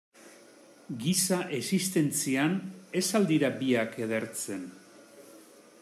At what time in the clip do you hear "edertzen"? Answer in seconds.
4.07-4.67